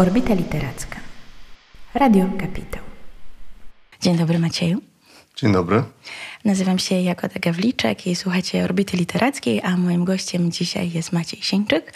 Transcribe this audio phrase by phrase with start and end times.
[0.00, 0.96] Orbita Literacka.
[1.94, 2.82] Radio Kapitał.
[4.00, 4.80] Dzień dobry Macieju.
[5.36, 5.82] Dzień dobry.
[6.44, 11.92] Nazywam się Jagoda Gawliczek i słuchacie Orbity Literackiej, a moim gościem dzisiaj jest Maciej Sieńczyk,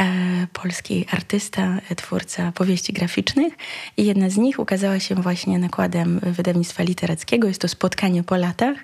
[0.00, 3.54] e, polski artysta, twórca powieści graficznych
[3.96, 7.48] i jedna z nich ukazała się właśnie nakładem wydawnictwa literackiego.
[7.48, 8.76] Jest to Spotkanie po latach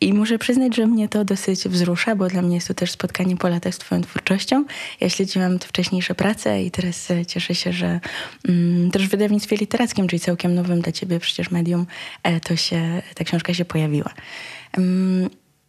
[0.00, 3.36] i muszę przyznać, że mnie to dosyć wzrusza, bo dla mnie jest to też spotkanie
[3.36, 4.64] po latach z twoją twórczością.
[5.00, 8.00] Ja śledziłam wcześniejsze prace i teraz cieszę się, że
[8.48, 11.86] mm, też w wydawnictwie literackim, czyli całkiem nowym dla ciebie przecież medium,
[12.22, 14.10] e, to się, ta książka się pojawiła.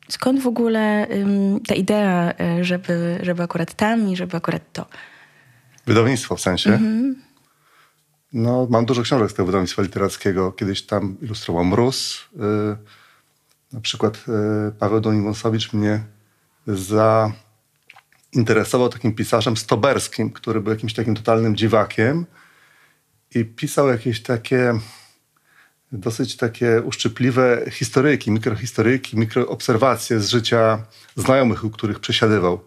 [0.09, 1.07] Skąd w ogóle
[1.67, 4.85] ta idea, e, żeby, żeby akurat tam i żeby akurat to?
[5.85, 6.69] Wydawnictwo w sensie?
[6.69, 7.15] Mhm.
[8.33, 10.51] No, mam dużo książek z tego wydawnictwa literackiego.
[10.51, 12.29] Kiedyś tam ilustrował Mróz.
[12.33, 12.37] Y,
[13.73, 16.03] na przykład y, Paweł Donimonsowicz mnie
[18.33, 22.25] zainteresował takim pisarzem stoberskim, który był jakimś takim totalnym dziwakiem
[23.35, 24.73] i pisał jakieś takie
[25.93, 32.61] dosyć takie uszczypliwe historyjki, mikrohistoryjki, mikroobserwacje z życia znajomych, u których przesiadywał.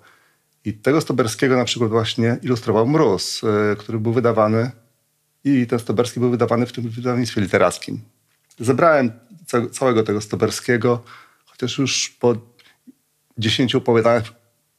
[0.64, 4.70] I tego Stoberskiego na przykład właśnie ilustrował Mróz, e, który był wydawany
[5.44, 8.00] i ten Stoberski był wydawany w tym wydawnictwie literackim.
[8.58, 9.12] Zebrałem
[9.72, 11.02] całego tego Stoberskiego,
[11.44, 12.36] chociaż już po
[13.38, 14.32] dziesięciu opowiadaniach,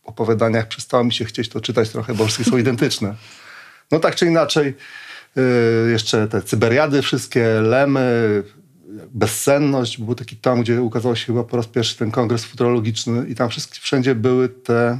[0.03, 3.15] opowiadaniach przestało mi się chcieć to czytać trochę, bo wszystkie są identyczne.
[3.91, 4.75] No tak czy inaczej,
[5.91, 8.43] jeszcze te cyberiady wszystkie, lemy,
[9.13, 9.97] bezsenność.
[9.97, 13.49] Był taki tam, gdzie ukazał się chyba po raz pierwszy ten kongres futurologiczny i tam
[13.49, 14.99] wszystkie, wszędzie były te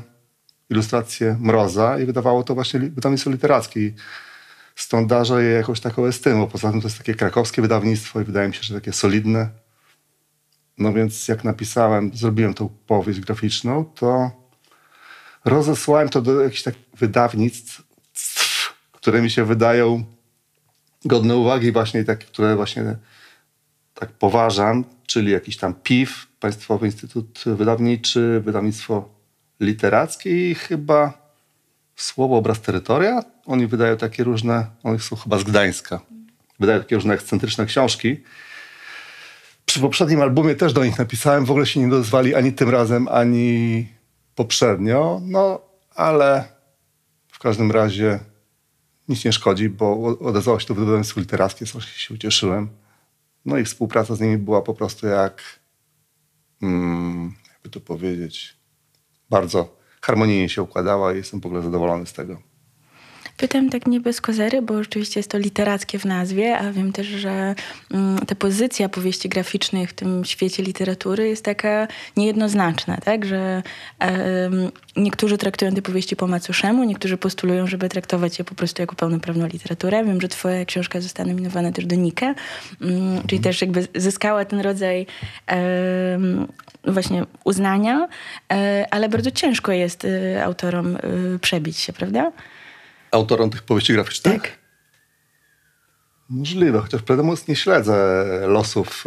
[0.70, 3.94] ilustracje Mroza i wydawało to właśnie wydawnictwo literackie.
[4.76, 6.48] Stąd darzę je jakąś taką estymą.
[6.48, 9.50] Poza tym to jest takie krakowskie wydawnictwo i wydaje mi się, że takie solidne.
[10.78, 14.32] No więc jak napisałem, zrobiłem tą powieść graficzną, to
[15.46, 17.84] rozesłałem to do jakichś tak wydawnictw,
[18.92, 20.17] które mi się wydają
[21.06, 22.96] godne uwagi właśnie, tak, które właśnie
[23.94, 29.10] tak poważam, czyli jakiś tam PIF, Państwowy Instytut Wydawniczy, Wydawnictwo
[29.60, 31.28] Literackie i chyba
[31.96, 33.24] Słowo Obraz Terytoria.
[33.46, 36.00] Oni wydają takie różne, oni są chyba z Gdańska,
[36.60, 38.24] wydają takie różne ekscentryczne książki.
[39.66, 43.08] Przy poprzednim albumie też do nich napisałem, w ogóle się nie dozwali ani tym razem,
[43.08, 43.88] ani
[44.36, 45.62] poprzednio, no
[45.96, 46.44] ale
[47.32, 48.20] w każdym razie
[49.08, 52.70] nic nie szkodzi, bo odezwało się to wydawnictwo literackie, strasznie się ucieszyłem.
[53.46, 55.60] No i współpraca z nimi była po prostu jak,
[56.60, 58.58] hmm, jakby to powiedzieć,
[59.30, 62.42] bardzo harmonijnie się układała i jestem w ogóle zadowolony z tego.
[63.38, 67.08] Pytam tak nie bez kozery, bo rzeczywiście jest to literackie w nazwie, a wiem też,
[67.08, 67.56] że
[67.92, 71.88] mm, ta pozycja powieści graficznych w tym świecie literatury jest taka
[72.18, 73.26] niejednoznaczna, tak?
[73.26, 73.64] Że
[74.96, 79.48] niektórzy traktują te powieści po macuszemu, niektórzy postulują, żeby traktować je po prostu jako pełnoprawną
[79.48, 80.06] literaturę.
[80.06, 82.36] Wiem, że twoja książka została nominowana też do Nike,
[82.82, 85.06] mm, czyli też jakby zyskała ten rodzaj
[86.84, 88.08] właśnie uznania,
[88.54, 91.00] e, ale bardzo ciężko jest e, autorom e,
[91.40, 92.32] przebić się, prawda?
[93.12, 94.42] Autorom tych powieści graficznych?
[94.42, 94.58] Tak.
[96.30, 99.06] Możliwe, chociaż prawdę mówiąc nie śledzę losów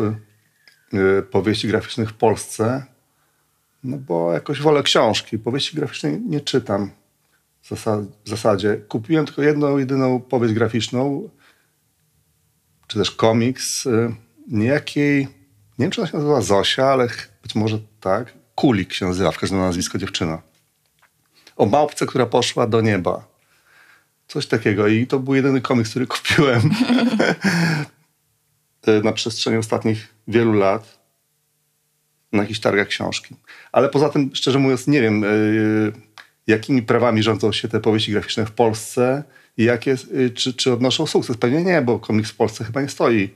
[0.94, 2.84] y, powieści graficznych w Polsce,
[3.84, 5.38] no bo jakoś wolę książki.
[5.38, 6.90] Powieści graficzne nie czytam
[7.62, 8.76] w zasadzie.
[8.88, 11.28] Kupiłem tylko jedną, jedyną powieść graficzną,
[12.86, 14.14] czy też komiks y,
[14.48, 15.20] niejakiej,
[15.78, 17.08] nie wiem czy ona się nazywa Zosia, ale
[17.42, 20.42] być może tak, Kulik się nazywa, w każdym nazwisko dziewczyna.
[21.56, 23.30] O małpce, która poszła do nieba.
[24.30, 24.88] Coś takiego.
[24.88, 26.70] I to był jedyny komiks, który kupiłem
[29.04, 31.00] na przestrzeni ostatnich wielu lat
[32.32, 33.36] na jakichś targach książki.
[33.72, 35.28] Ale poza tym, szczerze mówiąc, nie wiem, e,
[36.46, 39.24] jakimi prawami rządzą się te powieści graficzne w Polsce
[39.56, 41.36] i jakie, e, czy, czy odnoszą sukces.
[41.36, 43.30] Pewnie nie, bo komiks w Polsce chyba nie stoi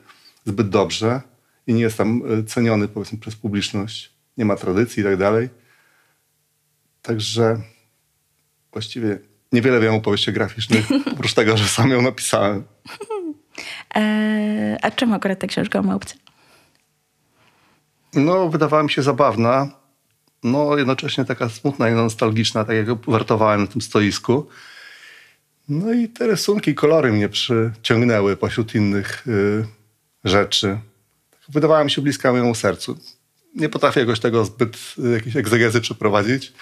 [0.45, 1.21] zbyt dobrze
[1.67, 4.13] i nie jest tam e, ceniony, powiedzmy, przez publiczność.
[4.37, 5.49] Nie ma tradycji i tak dalej.
[7.03, 7.61] Także
[8.73, 9.19] właściwie
[9.55, 12.65] Niewiele wiem o powieściach graficznych, oprócz tego, że sam ją napisałem.
[13.95, 16.15] Eee, a czym akurat ta książka małpce?
[18.15, 19.71] No, wydawała mi się zabawna,
[20.43, 24.49] no jednocześnie taka smutna i nostalgiczna, tak jak wartowałem na tym stoisku.
[25.69, 29.67] No i te rysunki, kolory mnie przyciągnęły pośród innych y,
[30.25, 30.79] rzeczy.
[31.49, 32.99] Wydawała mi się bliska mojemu sercu.
[33.55, 36.53] Nie potrafię jakoś tego zbyt y, jakiejś egzegezy przeprowadzić,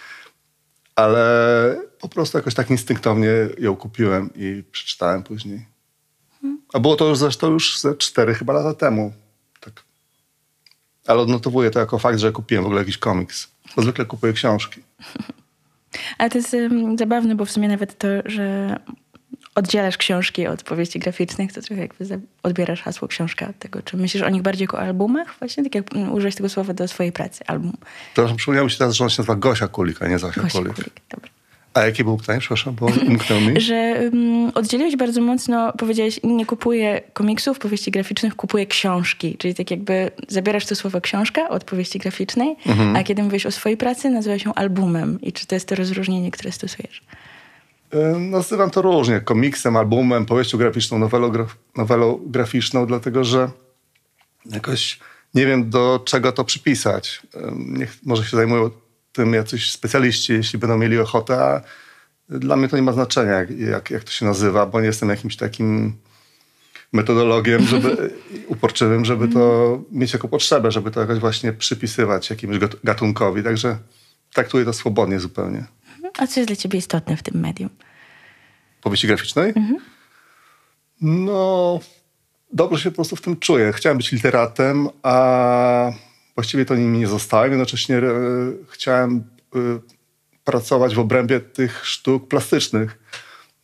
[0.97, 3.29] ale po prostu jakoś tak instynktownie
[3.59, 5.67] ją kupiłem i przeczytałem później.
[6.73, 9.13] A było to już zresztą już ze cztery chyba lata temu.
[9.61, 9.85] Tak.
[11.07, 13.49] Ale odnotowuję to jako fakt, że kupiłem w ogóle jakiś komiks.
[13.77, 14.83] Bo zwykle kupuję książki.
[16.19, 18.77] Ale to jest um, zabawne, bo w sumie nawet to, że
[19.55, 23.83] oddzielasz książki od powieści graficznych, to trochę jakby odbierasz hasło książka od tego.
[23.83, 25.39] Czy myślisz o nich bardziej jako albumach?
[25.39, 27.73] Właśnie tak jak mm, użyłeś tego słowa do swojej pracy, album.
[28.13, 30.59] Przepraszam, przypomniało mi się teraz, że on się nazywa Gosia Kulik, a nie Zosia Gosia
[30.59, 30.75] Kulik.
[30.75, 31.01] Kulik.
[31.11, 31.42] Dobra.
[31.75, 32.41] A jakie było pytanie?
[32.41, 33.61] Przepraszam, bo umknęło mi.
[33.71, 39.37] że um, oddzieliłeś bardzo mocno, powiedziałeś, nie kupuję komiksów, powieści graficznych, kupuję książki.
[39.39, 42.97] Czyli tak jakby zabierasz to słowo książka od powieści graficznej, mhm.
[42.97, 45.19] a kiedy mówisz o swojej pracy, nazywa się albumem.
[45.21, 47.05] I czy to jest to rozróżnienie, które stosujesz?
[48.19, 49.21] Nazywam to różnie.
[49.21, 53.51] Komiksem, albumem, powieścią graficzną, nowelą, graf nowelą graficzną, dlatego że
[54.51, 54.99] jakoś
[55.35, 57.23] nie wiem, do czego to przypisać.
[57.57, 58.71] Niech, może się zajmują
[59.13, 61.61] tym jacyś specjaliści, jeśli będą mieli ochotę, a
[62.29, 65.37] dla mnie to nie ma znaczenia, jak, jak to się nazywa, bo nie jestem jakimś
[65.37, 65.97] takim
[66.93, 68.15] metodologiem, żeby,
[68.47, 73.43] uporczywym, żeby to mieć jako potrzebę, żeby to jakoś właśnie przypisywać jakiemuś gatunkowi.
[73.43, 73.79] Także
[74.33, 75.65] traktuję to swobodnie zupełnie.
[76.19, 77.71] A co jest dla ciebie istotne w tym medium?
[78.83, 79.49] Powieści graficznej?
[79.49, 79.77] Mhm.
[81.01, 81.81] No,
[82.53, 83.73] dobrze się po prostu w tym czuję.
[83.73, 85.93] Chciałem być literatem, a
[86.35, 87.53] właściwie to nimi nie zostałem.
[87.53, 88.03] Jednocześnie e,
[88.71, 89.59] chciałem e,
[90.45, 92.99] pracować w obrębie tych sztuk plastycznych.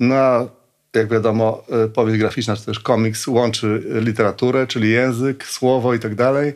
[0.00, 0.48] No,
[0.94, 6.14] jak wiadomo, e, powieść graficzna, czy też komiks łączy literaturę, czyli język, słowo i tak
[6.14, 6.52] dalej,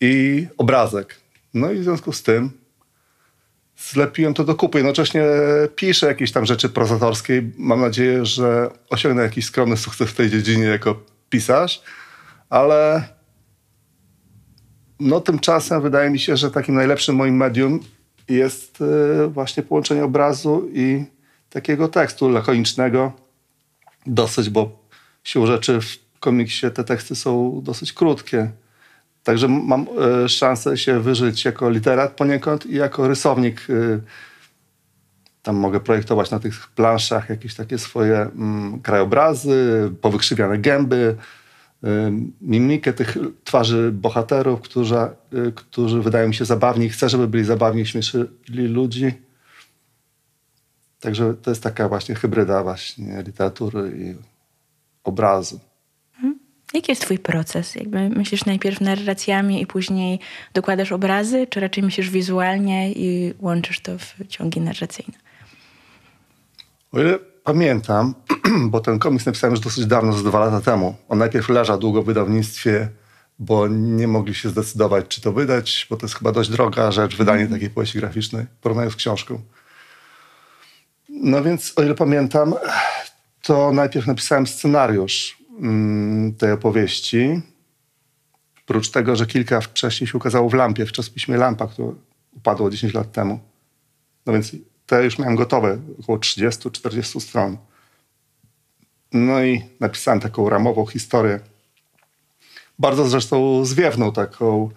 [0.00, 1.20] i obrazek.
[1.54, 2.50] No i w związku z tym
[3.78, 4.78] zlepiłem to do kupy.
[4.78, 5.24] Jednocześnie
[5.76, 7.42] piszę jakieś tam rzeczy prozatorskie.
[7.58, 11.00] Mam nadzieję, że osiągnę jakiś skromny sukces w tej dziedzinie jako
[11.30, 11.82] pisarz,
[12.50, 13.08] ale
[15.00, 17.80] no tymczasem wydaje mi się, że takim najlepszym moim medium
[18.28, 21.04] jest e, właśnie połączenie obrazu i
[21.50, 23.12] takiego tekstu lakonicznego.
[24.06, 24.84] Dosyć, bo
[25.24, 28.50] siłą rzeczy w komiksie te teksty są dosyć krótkie.
[29.22, 29.86] Także mam
[30.24, 33.66] e, szansę się wyżyć jako literat poniekąd i jako rysownik.
[33.70, 34.00] E,
[35.42, 41.16] tam mogę projektować na tych planszach jakieś takie swoje mm, krajobrazy, powykrzywiane gęby,
[42.40, 44.96] mimikę tych twarzy bohaterów, którzy,
[45.54, 46.88] którzy wydają mi się zabawni.
[46.88, 49.12] Chcę, żeby byli zabawni, śmieszyli ludzi.
[51.00, 54.14] Także to jest taka właśnie hybryda właśnie literatury i
[55.04, 55.60] obrazu.
[56.14, 56.38] Mhm.
[56.74, 57.74] Jaki jest twój proces?
[57.74, 60.18] Jakby myślisz najpierw narracjami i później
[60.54, 65.18] dokładasz obrazy, czy raczej myślisz wizualnie i łączysz to w ciągi narracyjne?
[66.92, 68.14] O ile pamiętam,
[68.70, 70.96] bo ten komiks napisałem już dosyć dawno, z dwa lata temu.
[71.08, 72.88] On najpierw leżał długo w wydawnictwie,
[73.38, 77.16] bo nie mogli się zdecydować, czy to wydać, bo to jest chyba dość droga rzecz,
[77.16, 77.52] wydanie mm.
[77.52, 79.40] takiej powieści graficznej, porównając z książką.
[81.08, 82.54] No więc, o ile pamiętam,
[83.42, 87.40] to najpierw napisałem scenariusz mm, tej opowieści.
[88.64, 91.92] Oprócz tego, że kilka wcześniej się ukazało w Lampie, w czasopiśmie Lampa, które
[92.32, 93.40] upadło 10 lat temu.
[94.26, 94.52] No więc
[94.86, 97.56] te już miałem gotowe, około 30-40 stron.
[99.12, 101.40] No i napisałem taką ramową historię.
[102.78, 104.70] Bardzo zresztą zwiewną taką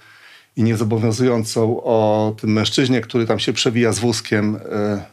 [0.55, 4.55] i niezobowiązującą o tym mężczyźnie, który tam się przewija z wózkiem.
[4.71, 5.05] E,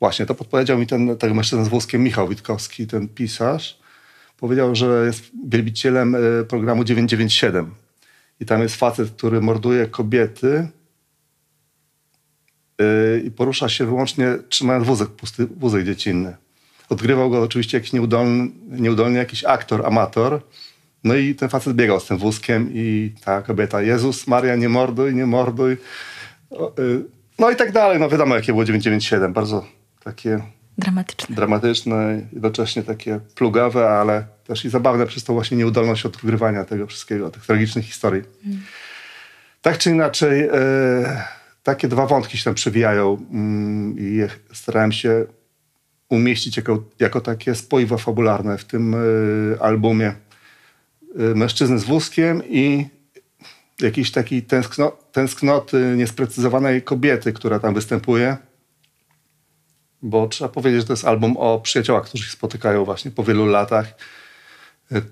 [0.00, 3.78] właśnie, to podpowiedział mi ten, ten mężczyzna z wózkiem, Michał Witkowski, ten pisarz.
[4.36, 7.74] Powiedział, że jest wielbicielem e, programu 997.
[8.40, 10.68] I tam jest facet, który morduje kobiety
[13.24, 16.36] i porusza się wyłącznie trzymając wózek pusty, wózek dziecinny.
[16.88, 20.42] Odgrywał go oczywiście jakiś nieudolny, nieudolny jakiś aktor, amator.
[21.04, 25.14] No i ten facet biegał z tym wózkiem i ta kobieta, Jezus Maria, nie morduj,
[25.14, 25.76] nie morduj.
[26.50, 27.04] Yy,
[27.38, 28.00] no i tak dalej.
[28.00, 29.32] No wiadomo, jakie było 997.
[29.32, 29.66] Bardzo
[30.04, 30.40] takie
[30.78, 36.86] dramatyczne, dramatyczne jednocześnie takie plugawe, ale też i zabawne przez tą właśnie nieudolność odgrywania tego
[36.86, 38.22] wszystkiego, tych tragicznych historii.
[38.46, 38.60] Mm.
[39.62, 40.48] Tak czy inaczej, yy,
[41.68, 44.20] takie dwa wątki się tam przewijają mm, i
[44.52, 45.26] starałem się
[46.08, 50.14] umieścić jako, jako takie spoiwo fabularne w tym y, albumie.
[51.20, 52.86] Y, mężczyzny z wózkiem i
[53.80, 58.36] jakiejś takiej tęskno, tęsknoty niesprecyzowanej kobiety, która tam występuje.
[60.02, 63.46] Bo trzeba powiedzieć, że to jest album o przyjaciołach, którzy się spotykają właśnie po wielu
[63.46, 63.94] latach.
[64.92, 65.02] Y,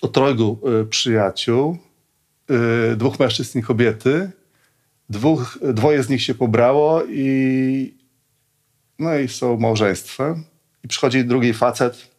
[0.00, 1.78] o trojgu przyjaciół,
[2.96, 4.30] dwóch mężczyzn i kobiety,
[5.10, 7.94] Dwóch, dwoje z nich się pobrało i
[8.98, 10.44] no i są małżeństwem.
[10.84, 12.10] I przychodzi drugi facet,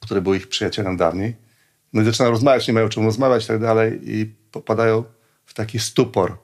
[0.00, 1.36] który był ich przyjacielem dawniej.
[1.92, 5.04] No i zaczynają rozmawiać, nie mają czym rozmawiać i tak dalej i popadają
[5.46, 6.36] w taki stupor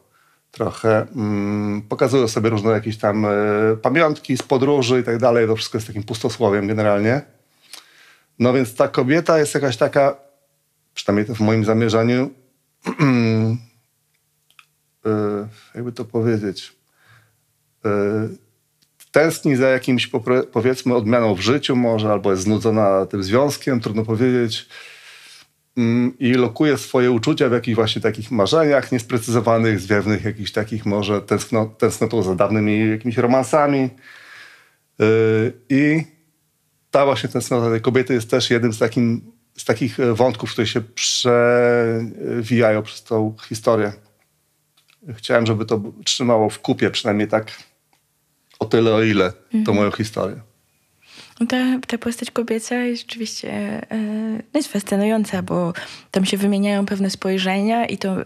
[0.50, 1.06] trochę.
[1.16, 3.28] Mm, pokazują sobie różne jakieś tam y,
[3.82, 5.46] pamiątki z podróży i tak dalej.
[5.46, 7.22] To wszystko jest takim pustosłowiem generalnie.
[8.38, 10.16] No więc ta kobieta jest jakaś taka,
[10.94, 12.30] przynajmniej w moim zamierzaniu,
[15.74, 16.76] jakby to powiedzieć,
[17.84, 17.90] e,
[19.10, 20.10] tęskni za jakimś
[20.52, 24.68] powiedzmy odmianą w życiu może, albo jest znudzona tym związkiem, trudno powiedzieć.
[25.76, 31.22] Mm, I lokuje swoje uczucia w jakichś właśnie takich marzeniach niesprecyzowanych, zwiewnych, jakichś takich może
[31.22, 33.90] tęskno, tęsknotą za dawnymi jakimiś romansami.
[34.98, 36.02] Yy, I
[36.90, 40.80] ta właśnie tęsknota tej kobiety jest też jednym z, takim, z takich wątków, które się
[40.80, 43.92] przewijają przez tą historię.
[45.14, 47.62] Chciałem, żeby to trzymało w kupie, przynajmniej tak
[48.58, 49.64] o tyle, o ile mhm.
[49.64, 50.40] to moją historię.
[51.40, 53.50] No ta, ta postać kobieca jest rzeczywiście
[53.90, 53.98] e,
[54.54, 55.72] no jest fascynująca, bo
[56.10, 58.16] tam się wymieniają pewne spojrzenia i to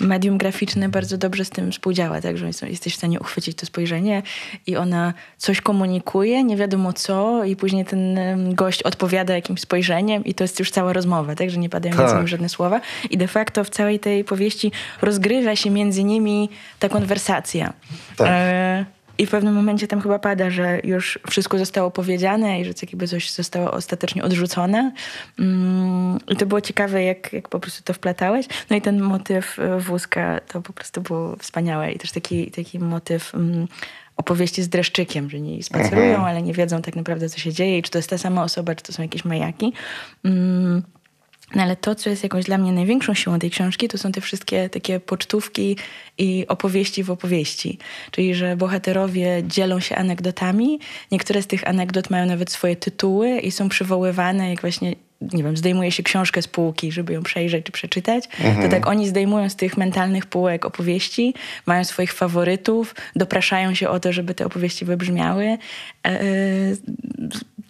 [0.00, 4.22] medium graficzne bardzo dobrze z tym współdziała, tak, że jesteś w stanie uchwycić to spojrzenie
[4.66, 8.18] i ona coś komunikuje, nie wiadomo co i później ten
[8.54, 12.28] gość odpowiada jakimś spojrzeniem i to jest już cała rozmowa, tak, że nie padają tak.
[12.28, 12.80] żadne słowa
[13.10, 17.72] i de facto w całej tej powieści rozgrywa się między nimi ta konwersacja.
[18.16, 18.28] Tak.
[18.30, 22.72] E i w pewnym momencie tam chyba pada, że już wszystko zostało powiedziane i że
[22.82, 24.92] jakby coś zostało ostatecznie odrzucone.
[25.38, 28.46] Mm, I to było ciekawe, jak, jak po prostu to wplatałeś.
[28.70, 31.92] No i ten motyw e, wózka to po prostu było wspaniałe.
[31.92, 33.68] I też taki, taki motyw mm,
[34.16, 36.24] opowieści z dreszczykiem, że nie spacerują, mhm.
[36.24, 38.74] ale nie wiedzą tak naprawdę, co się dzieje i czy to jest ta sama osoba,
[38.74, 39.72] czy to są jakieś majaki.
[40.24, 40.82] Mm,
[41.54, 44.20] no ale to, co jest jakąś dla mnie największą siłą tej książki, to są te
[44.20, 45.76] wszystkie takie pocztówki
[46.18, 47.78] i opowieści w opowieści.
[48.10, 50.78] Czyli, że bohaterowie dzielą się anegdotami.
[51.10, 54.94] Niektóre z tych anegdot mają nawet swoje tytuły i są przywoływane, jak właśnie
[55.32, 58.62] nie wiem, zdejmuje się książkę z półki, żeby ją przejrzeć czy przeczytać, mhm.
[58.62, 61.34] to tak oni zdejmują z tych mentalnych półek opowieści,
[61.66, 65.44] mają swoich faworytów, dopraszają się o to, żeby te opowieści wybrzmiały.
[65.44, 65.58] E,
[66.06, 66.24] e,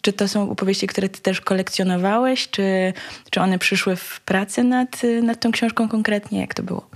[0.01, 2.93] czy to są opowieści, które ty też kolekcjonowałeś, czy,
[3.31, 6.41] czy one przyszły w pracy nad, nad tą książką konkretnie?
[6.41, 6.91] Jak to było?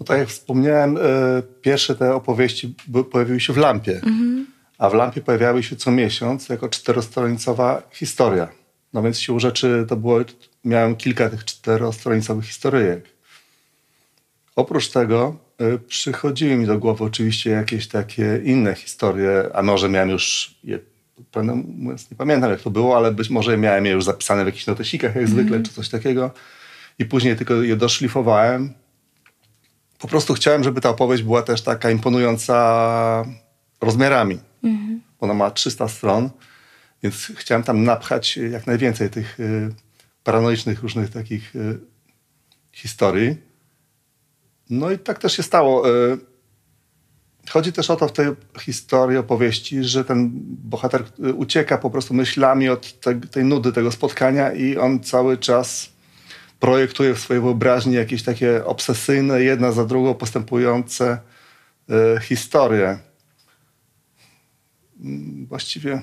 [0.00, 1.00] No tak jak wspomniałem, e,
[1.62, 2.74] pierwsze te opowieści
[3.12, 4.46] pojawiły się w Lampie, mhm.
[4.78, 8.48] a w Lampie pojawiały się co miesiąc jako czterostronicowa historia.
[8.96, 10.20] No więc siłą rzeczy to było,
[10.64, 13.04] miałem kilka tych czterostronicowych historyjek.
[14.56, 20.10] Oprócz tego y, przychodziły mi do głowy oczywiście jakieś takie inne historie, a może miałem
[20.10, 20.78] już je,
[21.76, 24.66] mówiąc, nie pamiętam jak to było, ale być może miałem je już zapisane w jakichś
[24.66, 25.30] notesikach jak mm.
[25.30, 26.30] zwykle, czy coś takiego.
[26.98, 28.72] I później tylko je doszlifowałem.
[29.98, 33.24] Po prostu chciałem, żeby ta opowieść była też taka imponująca
[33.80, 34.38] rozmiarami.
[34.64, 35.00] Mm.
[35.20, 36.30] Ona ma 300 stron
[37.06, 39.74] więc chciałem tam napchać jak najwięcej tych y,
[40.24, 41.78] paranoicznych różnych takich y,
[42.72, 43.36] historii.
[44.70, 45.90] No i tak też się stało.
[45.90, 46.18] Y,
[47.50, 48.26] chodzi też o to w tej
[48.60, 54.52] historii, opowieści, że ten bohater ucieka po prostu myślami od te, tej nudy tego spotkania
[54.52, 55.92] i on cały czas
[56.60, 61.18] projektuje w swojej wyobraźni jakieś takie obsesyjne, jedna za drugą postępujące
[62.20, 62.98] historie.
[65.00, 66.02] Mm, właściwie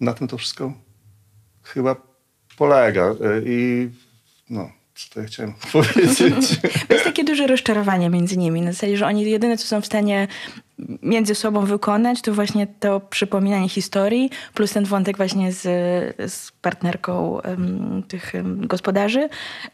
[0.00, 0.72] na tym to wszystko
[1.62, 1.96] chyba
[2.56, 3.04] polega.
[3.04, 3.90] E, I
[4.50, 6.50] no, co to ja chciałem powiedzieć?
[6.90, 8.62] Jest takie duże rozczarowanie między nimi.
[8.62, 10.28] Na zasadzie, że oni jedyne, co są w stanie
[11.02, 15.62] między sobą wykonać, to właśnie to przypominanie historii, plus ten wątek właśnie z,
[16.32, 19.28] z partnerką um, tych um, gospodarzy,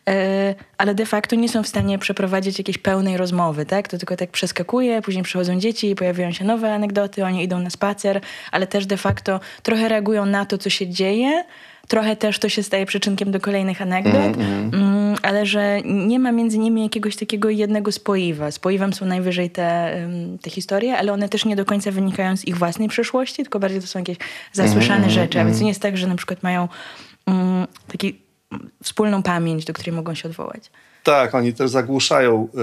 [0.08, 3.88] e, ale de facto nie są w stanie przeprowadzić jakiejś pełnej rozmowy, tak?
[3.88, 8.20] To tylko tak przeskakuje, później przychodzą dzieci, pojawiają się nowe anegdoty, oni idą na spacer,
[8.52, 11.44] ale też de facto trochę reagują na to, co się dzieje,
[11.90, 15.16] trochę też to się staje przyczynkiem do kolejnych anegdot, mm, mm.
[15.22, 18.50] ale że nie ma między nimi jakiegoś takiego jednego spoiwa.
[18.50, 19.96] Spoiwem są najwyżej te,
[20.42, 23.80] te historie, ale one też nie do końca wynikają z ich własnej przeszłości, tylko bardziej
[23.80, 24.16] to są jakieś
[24.52, 25.40] zasłyszane mm, rzeczy.
[25.40, 26.68] A więc nie jest tak, że na przykład mają
[27.26, 28.18] um, taki
[28.82, 30.70] wspólną pamięć, do której mogą się odwołać.
[31.02, 32.58] Tak, oni też zagłuszają y,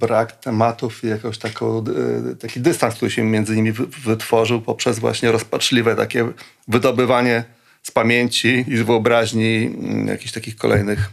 [0.00, 1.84] brak tematów i jakoś taką,
[2.32, 3.72] y, taki dystans, który się między nimi
[4.04, 6.28] wytworzył poprzez właśnie rozpaczliwe takie
[6.68, 7.55] wydobywanie
[7.86, 11.10] z pamięci i z wyobraźni mm, jakichś takich kolejnych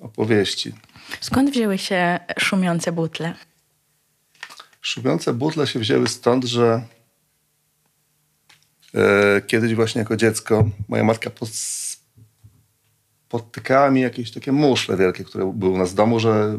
[0.00, 0.72] opowieści.
[1.20, 3.34] Skąd wzięły się szumiące butle?
[4.80, 6.82] Szumiące butle się wzięły stąd, że
[8.94, 11.30] e, kiedyś właśnie jako dziecko moja matka
[13.28, 16.58] podtykała mi jakieś takie muszle wielkie, które były u nas w domu, że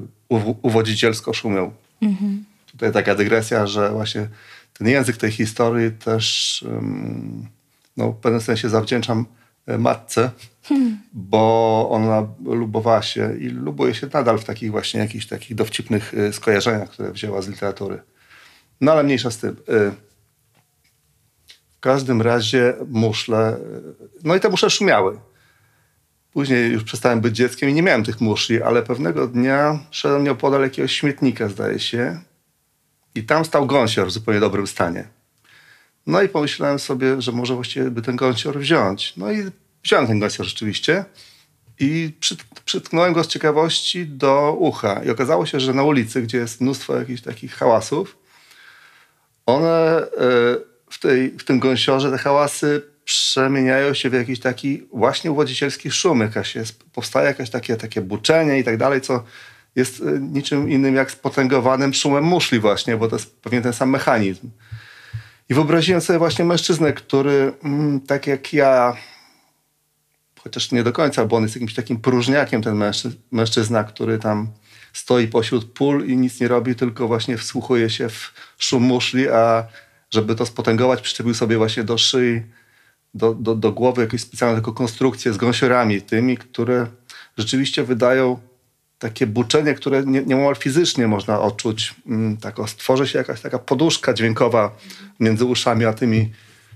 [0.61, 1.73] uwodzicielsko szumią.
[2.01, 2.45] Mhm.
[2.71, 4.27] Tutaj taka dygresja, że właśnie
[4.73, 7.55] ten język tej historii też um,
[7.97, 9.25] no, w pewnym sensie zawdzięczam
[9.67, 10.31] e, matce,
[10.63, 11.01] hmm.
[11.13, 16.33] bo ona lubowała się i lubuje się nadal w takich właśnie jakichś takich dowcipnych e,
[16.33, 18.01] skojarzeniach, które wzięła z literatury.
[18.81, 19.49] No ale mniejsza z tym.
[19.49, 19.91] E,
[21.47, 23.57] w każdym razie muszle,
[24.23, 25.19] no i te muszle szumiały.
[26.33, 30.61] Później już przestałem być dzieckiem i nie miałem tych muszli, ale pewnego dnia szedłem nieopodal
[30.61, 32.19] jakiegoś śmietnika, zdaje się,
[33.15, 35.07] i tam stał gąsior w zupełnie dobrym stanie.
[36.07, 39.13] No i pomyślałem sobie, że może właściwie by ten gąsior wziąć.
[39.17, 39.43] No i
[39.83, 41.05] wziąłem ten gąsior rzeczywiście
[41.79, 42.11] i
[42.65, 45.03] przytknąłem go z ciekawości do ucha.
[45.03, 48.17] I okazało się, że na ulicy, gdzie jest mnóstwo jakichś takich hałasów,
[49.45, 50.07] one e,
[50.89, 56.19] w, tej, w tym gąsiorze, te hałasy przemieniają się w jakiś taki właśnie uwodzicielski szum.
[56.19, 59.23] Jakaś jest, powstaje jakieś takie, takie buczenie i tak dalej, co
[59.75, 63.89] jest e, niczym innym jak spotęgowanym szumem muszli właśnie, bo to jest pewnie ten sam
[63.89, 64.49] mechanizm.
[65.49, 68.95] I wyobraziłem sobie właśnie mężczyznę, który mm, tak jak ja,
[70.39, 72.83] chociaż nie do końca, bo on jest jakimś takim próżniakiem, ten
[73.31, 74.47] mężczyzna, który tam
[74.93, 79.67] stoi pośród pól i nic nie robi, tylko właśnie wsłuchuje się w szum muszli, a
[80.11, 82.41] żeby to spotęgować, przyczepił sobie właśnie do szyi,
[83.13, 86.87] do, do, do głowy jakąś specjalną taką konstrukcję z gąsiorami, tymi, które
[87.37, 88.39] rzeczywiście wydają
[88.99, 91.95] takie buczenie, które nie, niemal fizycznie można odczuć.
[92.07, 94.75] Mm, tak, stworzy się jakaś taka poduszka dźwiękowa
[95.19, 96.31] między uszami a tymi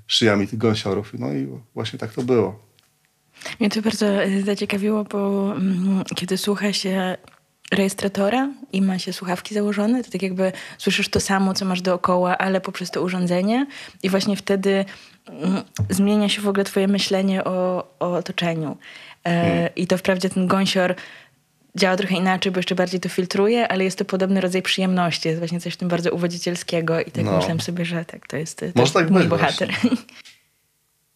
[0.07, 1.11] szyjami tych gąsiorów.
[1.19, 2.59] No i właśnie tak to było.
[3.59, 7.17] Mnie to bardzo e, zaciekawiło, bo mm, kiedy słucha się
[7.71, 12.37] rejestratora i ma się słuchawki założone, to tak jakby słyszysz to samo, co masz dookoła,
[12.37, 13.67] ale poprzez to urządzenie
[14.03, 14.85] i właśnie wtedy
[15.27, 18.77] mm, zmienia się w ogóle twoje myślenie o, o otoczeniu.
[19.23, 19.69] E, hmm.
[19.75, 20.95] I to wprawdzie ten gąsior
[21.75, 25.27] działa trochę inaczej, bo jeszcze bardziej to filtruje, ale jest to podobny rodzaj przyjemności.
[25.27, 27.35] Jest właśnie coś w tym bardzo uwodzicielskiego i tak no.
[27.35, 29.69] myślałem sobie, że tak, to jest, to Może tak mój bohater.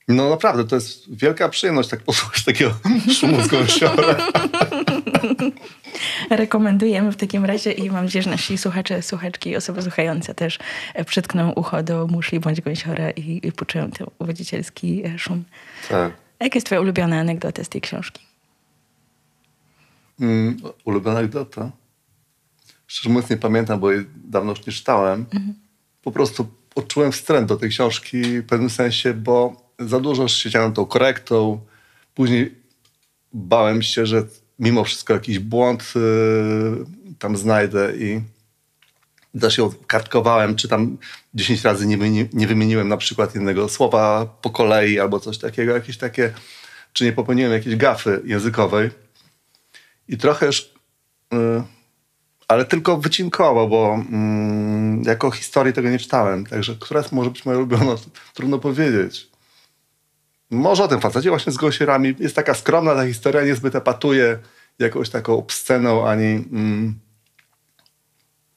[0.07, 2.73] No naprawdę, to jest wielka przyjemność tak posłuchać takiego
[3.19, 4.15] szumu z gąsiora.
[6.29, 10.59] Rekomendujemy w takim razie i mam nadzieję, że nasi słuchacze, słuchaczki i osoby słuchające też
[11.05, 15.43] przytkną ucho do muszli bądź gąsiora i, i poczują ten uwodzicielski e, szum.
[15.89, 16.13] Tak.
[16.39, 18.32] Jaka jest twoja ulubiona anegdota z tej książki?
[20.19, 21.71] Mm, ulubiona anegdota?
[22.87, 25.25] Szczerze mówiąc nie pamiętam, bo jej dawno już nie czytałem.
[25.33, 25.53] Mhm.
[26.03, 30.85] Po prostu odczułem wstręt do tej książki w pewnym sensie, bo za dużo siedziałem tą
[30.85, 31.61] korektą.
[32.15, 32.55] Później
[33.33, 34.23] bałem się, że
[34.59, 38.21] mimo wszystko jakiś błąd y, tam znajdę i
[39.39, 40.97] też ją kartkowałem, czy tam
[41.33, 45.97] 10 razy nie, nie wymieniłem na przykład jednego słowa po kolei albo coś takiego, jakieś
[45.97, 46.33] takie,
[46.93, 48.89] czy nie popełniłem jakiejś gafy językowej.
[50.07, 50.61] I trochę już,
[51.33, 51.37] y,
[52.47, 56.45] ale tylko wycinkowo, bo mm, jako historii tego nie czytałem.
[56.45, 57.95] Także która może być moja ulubiona,
[58.33, 59.29] trudno powiedzieć.
[60.51, 62.15] Może o tym facecie właśnie z gąsierami.
[62.19, 64.39] Jest taka skromna ta historia, niezbyt epatuje
[64.79, 66.99] jakąś taką obsceną, ani mm,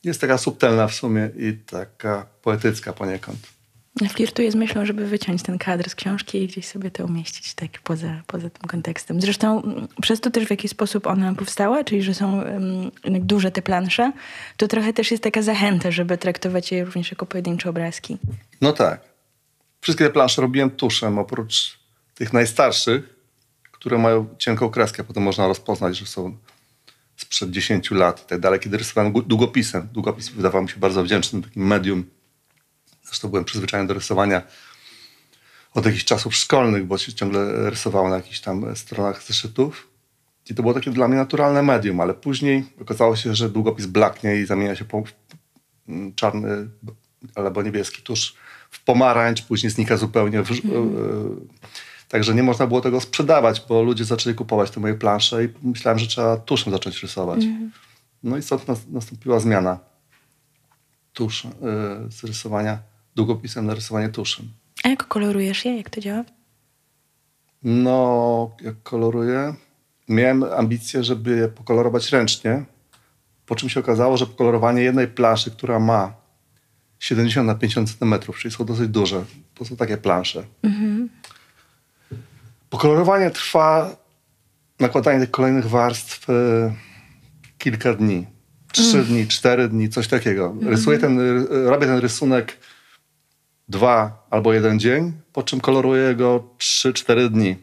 [0.04, 3.55] jest taka subtelna w sumie i taka poetycka poniekąd.
[4.04, 7.70] Flirtuję z myślą, żeby wyciąć ten kadr z książki i gdzieś sobie to umieścić tak
[7.84, 9.20] poza, poza tym kontekstem.
[9.20, 13.50] Zresztą mm, przez to też w jaki sposób ona powstała, czyli że są um, duże
[13.50, 14.12] te plansze,
[14.56, 18.18] to trochę też jest taka zachęta, żeby traktować je również jako pojedyncze obrazki.
[18.60, 19.00] No tak.
[19.80, 21.78] Wszystkie te plansze robiłem tuszem, oprócz
[22.14, 23.16] tych najstarszych,
[23.72, 25.04] które mają cienką kreskę.
[25.04, 26.36] Potem można rozpoznać, że są
[27.16, 28.60] sprzed 10 lat i tak dalej.
[28.60, 32.04] Kiedy rysowałem długopisem, długopis wydawał mi się bardzo wdzięcznym takim medium
[33.06, 34.42] Zresztą byłem przyzwyczajony do rysowania
[35.74, 39.88] od jakichś czasów szkolnych, bo się ciągle rysowało na jakichś tam stronach zeszytów.
[40.50, 44.36] I to było takie dla mnie naturalne medium, ale później okazało się, że długopis blaknie
[44.36, 45.02] i zamienia się po
[46.14, 46.68] czarny
[47.34, 48.34] albo niebieski tusz
[48.70, 50.42] w pomarańcz, później znika zupełnie.
[50.42, 51.48] W, mm.
[52.08, 55.98] Także nie można było tego sprzedawać, bo ludzie zaczęli kupować te moje plansze i myślałem,
[55.98, 57.44] że trzeba tuszem zacząć rysować.
[57.44, 57.70] Mm.
[58.22, 59.78] No i stąd nastąpiła zmiana
[61.12, 61.50] tusz, yy,
[62.10, 62.78] z rysowania
[63.16, 64.48] długopisem na rysowanie tuszem.
[64.84, 65.76] A jak kolorujesz je?
[65.76, 66.24] Jak to działa?
[67.62, 69.54] No, jak koloruję?
[70.08, 72.64] Miałem ambicję, żeby je pokolorować ręcznie,
[73.46, 76.12] po czym się okazało, że pokolorowanie jednej planszy, która ma
[76.98, 79.24] 70 na 50 cm, czyli są dosyć duże,
[79.54, 80.44] to są takie plansze.
[80.62, 81.08] Mhm.
[82.70, 83.96] Pokolorowanie trwa,
[84.80, 86.32] nakładanie tych kolejnych warstw e,
[87.58, 88.26] kilka dni.
[88.72, 89.04] Trzy mm.
[89.04, 90.56] dni, cztery dni, coś takiego.
[90.62, 92.58] Rysuję ten, robię ten rysunek
[93.68, 97.56] dwa albo jeden dzień, po czym koloruję go 3-4 dni.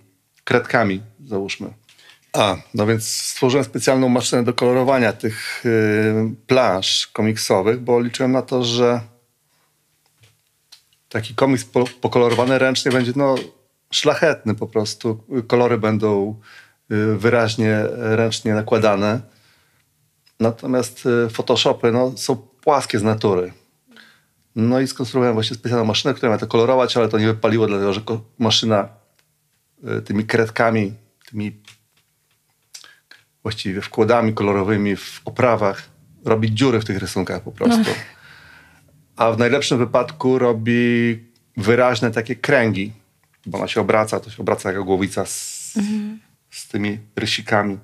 [0.43, 1.73] Kredkami, załóżmy.
[2.33, 8.41] A, no więc stworzyłem specjalną maszynę do kolorowania tych yy, plansz komiksowych, bo liczyłem na
[8.41, 9.01] to, że
[11.09, 13.35] taki komiks po, pokolorowany ręcznie będzie no,
[13.91, 15.23] szlachetny po prostu.
[15.47, 16.39] Kolory będą
[16.89, 19.21] yy, wyraźnie ręcznie nakładane.
[20.39, 23.53] Natomiast yy, Photoshopy no, są płaskie z natury.
[24.55, 27.93] No i skonstruowałem właśnie specjalną maszynę, która ma to kolorować, ale to nie wypaliło, dlatego
[27.93, 28.01] że
[28.39, 28.89] maszyna
[29.83, 30.93] e, tymi kredkami,
[31.29, 31.51] tymi
[33.43, 35.89] właściwie wkładami kolorowymi w oprawach
[36.25, 37.77] robi dziury w tych rysunkach po prostu.
[37.77, 37.95] No.
[39.15, 41.19] A w najlepszym wypadku robi
[41.57, 42.91] wyraźne takie kręgi,
[43.45, 45.73] bo ona się obraca, to się obraca jak głowica z,
[46.49, 47.77] z tymi rysikami.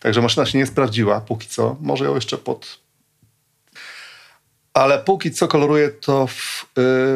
[0.00, 1.76] Także maszyna się nie sprawdziła póki co.
[1.80, 2.85] Może ją jeszcze pod...
[4.76, 6.66] Ale póki co koloruję to w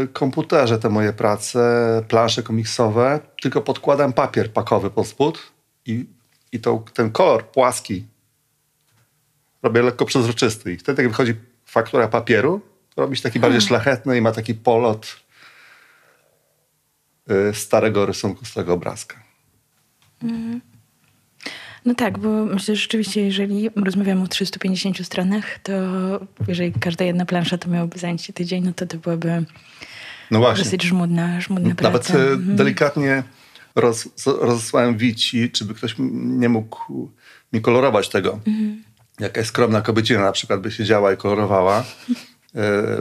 [0.03, 1.61] y, komputerze te moje prace,
[2.09, 3.20] plansze komiksowe.
[3.42, 5.53] Tylko podkładam papier pakowy pod spód
[5.87, 6.07] i,
[6.53, 8.07] i to, ten kolor płaski
[9.62, 10.73] robię lekko przezroczysty.
[10.73, 12.61] I wtedy jak wychodzi faktura papieru,
[12.96, 15.16] robi się taki bardziej szlachetny i ma taki polot
[17.31, 19.16] y, starego rysunku z tego obrazka.
[21.85, 25.73] No tak, bo myślę, że rzeczywiście, jeżeli rozmawiamy o 350 stronach, to
[26.49, 29.45] jeżeli każda jedna plansza to miałoby zająć ci tydzień, no to to byłaby
[30.31, 30.64] No właśnie.
[30.64, 32.19] dosyć żmudna, żmudna Nawet praca.
[32.19, 32.57] e, Mhm.
[32.57, 33.23] delikatnie
[33.77, 34.09] roz,
[34.40, 37.11] rozesłałem Wici, czy by ktoś nie mógł
[37.53, 38.33] mi kolorować tego.
[38.47, 38.83] Mhm.
[39.21, 41.85] Jakaś skromna kobiecina na przykład by siedziała i kolorowała e,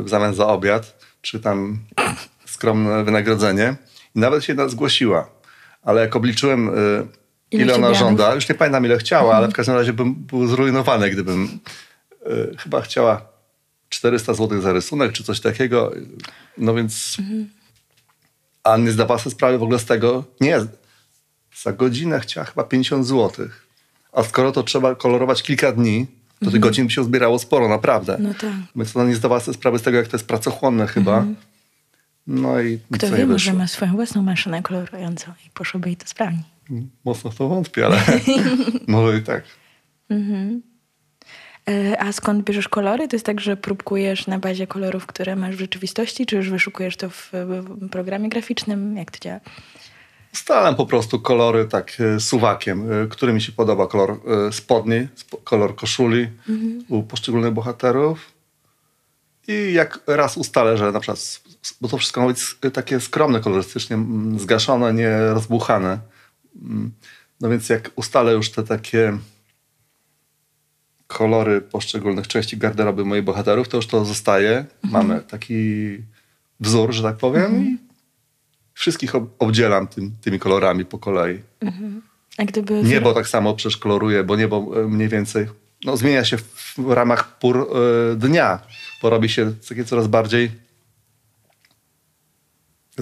[0.02, 1.80] w zamian za obiad, czy tam
[2.46, 3.76] skromne wynagrodzenie.
[4.15, 5.30] I nawet się jedna zgłosiła.
[5.84, 6.72] Ale jak obliczyłem, e,
[7.52, 10.48] Ile ile, ona żąda, już nie pamiętam ile chciała, ale w każdym razie bym był
[10.48, 11.60] zrujnowany, gdybym
[12.26, 13.22] e, chyba chciała
[13.90, 15.92] 400 zł za rysunek, czy coś takiego.
[16.58, 17.18] No więc
[18.64, 20.24] a nie zdawała sobie sprawy w ogóle z tego.
[20.42, 20.60] Nie,
[21.62, 23.48] za godzinę chciała chyba 50 zł.
[24.12, 26.08] A skoro to trzeba kolorować kilka dni,
[26.46, 28.18] to tych godzin by się zbierało sporo, naprawdę.
[28.20, 28.52] No tak.
[28.76, 31.26] Więc ona nie zdawała sobie sprawy z tego, jak to jest pracochłonne chyba.
[32.28, 36.44] No i Kto wie, może ma swoją własną maszynę kolorującą i poszłoby jej to sprawniej.
[37.05, 38.01] Mocno w to wątpię, ale
[38.88, 39.43] może i tak.
[41.69, 43.08] E, A skąd bierzesz kolory?
[43.08, 46.97] To jest tak, że próbkujesz na bazie kolorów, które masz w rzeczywistości, czy już wyszukujesz
[46.97, 47.32] to w,
[47.91, 48.97] programie graficznym?
[48.97, 49.39] Jak to działa?
[50.34, 53.88] Stalam po prostu kolory tak e, suwakiem, e, który mi się podoba.
[53.88, 54.19] Kolor
[54.51, 56.27] spodni, spo- kolor koszuli
[56.88, 58.32] u poszczególnych bohaterów.
[59.47, 61.41] I jak raz ustalę, że na przykład,
[61.82, 63.97] bo to wszystko ma być takie skromne kolorystycznie,
[64.38, 65.99] zgaszone, nie rozbuchane.
[66.56, 66.92] Mm,
[67.42, 69.18] No więc jak ustalę już te takie
[71.08, 74.66] kolory poszczególnych części garderoby moich bohaterów, to już to zostaje.
[74.84, 75.98] Mamy taki
[76.60, 77.78] wzór, że tak powiem i
[78.74, 81.40] wszystkich ob- obdzielam tym, tymi kolorami po kolei.
[82.38, 82.84] A gdyby...
[82.84, 85.48] Niebo tak samo przecież koloruję, bo niebo e, mniej więcej
[85.86, 86.38] no, zmienia się
[86.78, 88.60] w ramach pór e, dnia,
[89.02, 90.52] bo robi się takie coraz bardziej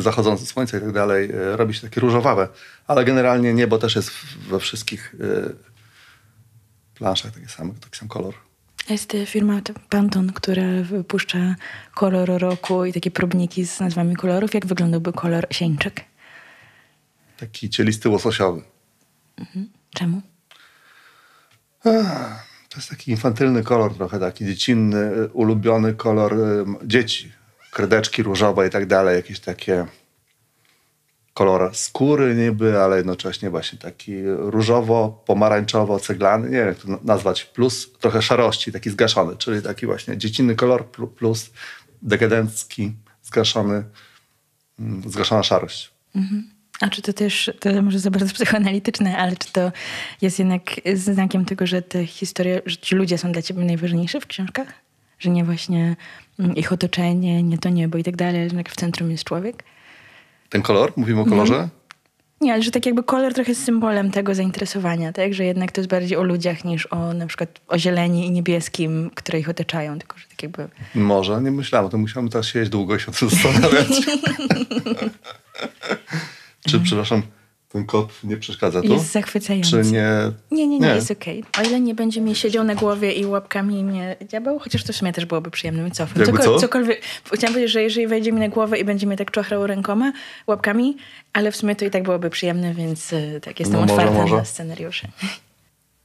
[0.02, 2.48] zachodzące słońce i tak dalej, e, robi się takie różowawe.
[2.88, 4.12] Ale generalnie niebo też jest
[4.50, 5.50] we wszystkich e,
[6.96, 8.34] planszach taki sam, taki sam kolor.
[8.90, 11.56] Jest e, firma Pantone, która wypuszcza
[11.96, 14.54] kolor roku i takie próbniki z nazwami kolorów.
[14.54, 16.04] Jak wyglądałby kolor sieńczyk?
[17.38, 18.62] Taki cielisty łososiowy.
[19.96, 20.22] Czemu?
[22.70, 26.36] To jest taki infantylny kolor trochę, taki dziecinny, ulubiony kolor
[26.86, 27.32] dzieci.
[27.78, 29.86] Kredeczki różowe i tak dalej, jakieś takie
[31.34, 37.92] kolor skóry niby, ale jednocześnie właśnie taki różowo-pomarańczowo-ceglany, nie wiem jak to na- nazwać, plus
[38.00, 41.50] trochę szarości, taki zgaszony, czyli taki właśnie dziecinny kolor plu- plus
[42.02, 42.92] dekadencki,
[43.24, 43.84] zgaszony,
[44.80, 45.92] mm, zgaszona szarość.
[46.82, 49.72] A czy to też, to może za bardzo psychoanalityczne, ale czy to
[50.22, 50.62] jest jednak
[50.94, 54.87] znakiem tego, że te historie, że ci ludzie są dla ciebie najważniejsi w książkach?
[55.20, 55.96] Że nie właśnie
[56.40, 59.64] mm, ich otoczenie, nie to niebo i tak dalej, ale jednak w centrum jest człowiek?
[60.50, 61.70] Ten kolor, mówimy o kolorze?
[62.42, 65.34] Nie, ale że tak jakby kolor trochę jest symbolem tego zainteresowania, tak?
[65.34, 69.12] Że jednak to jest bardziej o ludziach niż o na przykład o zieleni i niebieskim,
[69.16, 70.68] które ich otaczają, tylko że tak jakby...
[70.96, 73.88] Może, nie myślałem, to musiałem teraz siedzieć długo i się zastanawiać.
[76.68, 77.22] Czy, przepraszam,
[77.70, 78.88] ten kot nie przeszkadza tu?
[78.94, 79.70] Jest zachwycający.
[79.70, 80.08] Czy nie?
[80.52, 80.96] Nie, nie, nie, Nie.
[80.96, 81.44] jest okej.
[81.60, 84.96] O ile nie będzie mi siedział na głowie i łapkami mnie dziabał, chociaż to w
[84.96, 86.22] sumie też byłoby przyjemnym cofem.
[86.22, 86.60] Jakby co?
[86.60, 87.02] Cokolwiek.
[87.34, 90.12] Chciałam powiedzieć, że jeżeli wejdzie mi na głowę i będzie mnie tak czochrał rękoma,
[90.48, 90.98] łapkami,
[91.34, 94.22] ale w sumie to i tak byłoby przyjemne, więc y, tak jestem No może, otwarta
[94.22, 94.36] może.
[94.36, 95.08] na scenariusze.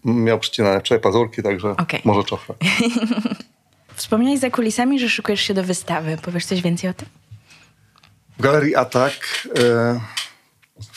[0.05, 2.01] Miał przycinane wczoraj pazurki, także Okej.
[2.05, 2.55] może czofrę.
[3.95, 6.19] Wspomniałeś za kulisami, że szykujesz się do wystawy.
[6.23, 7.09] Powiesz coś więcej o tym?
[8.39, 10.01] W Galerii Atak e,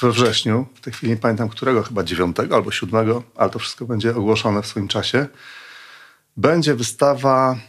[0.02, 3.86] we wrześniu, w tej chwili nie pamiętam którego, chyba 9 albo 7, ale to wszystko
[3.86, 5.28] będzie ogłoszone w swoim czasie,
[6.38, 7.60] będzie wystawa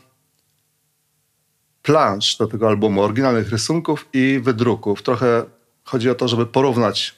[1.83, 5.03] plansz do tego albumu, oryginalnych rysunków i wydruków.
[5.03, 5.45] Trochę
[5.85, 7.14] chodzi o to, żeby porównać,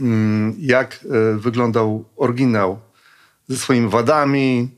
[0.00, 2.78] mm, jak e, wyglądał oryginał
[3.48, 4.68] ze swoimi wadami,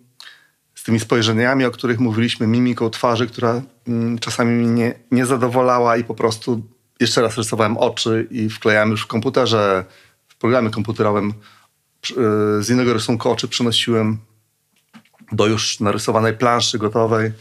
[0.75, 6.05] z tymi spojrzeniami, o których mówiliśmy, mimiką twarzy, która mm, czasami mnie nie, zadowalała i
[6.05, 6.63] po prostu
[7.01, 9.85] jeszcze raz rysowałem oczy i wklejałem już w komputerze,
[10.29, 11.35] w programie komputerowym
[12.11, 12.15] y,
[12.63, 14.19] z innego rysunku oczy przenosiłem
[15.33, 17.33] do już narysowanej planszy gotowej.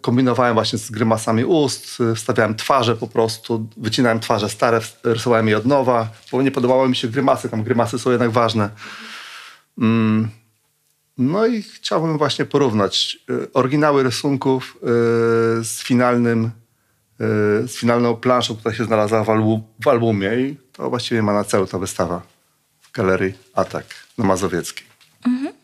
[0.00, 5.66] Kombinowałem właśnie z grymasami ust, wstawiałem twarze po prostu, wycinałem twarze stare, rysowałem je od
[5.66, 8.70] nowa, bo nie podobały mi się grymasy, tam grymasy są jednak ważne.
[9.78, 10.28] Mm.
[11.18, 13.18] No i chciałbym właśnie porównać
[13.54, 14.78] oryginały rysunków
[15.62, 16.50] z finalnym
[17.66, 21.44] z finalną planszą, która się znalazła w, album, w albumie i to właściwie ma na
[21.44, 22.22] celu ta wystawa
[22.80, 23.86] w galerii Atak
[24.18, 24.86] na Mazowieckiej.
[25.26, 25.56] Mhm.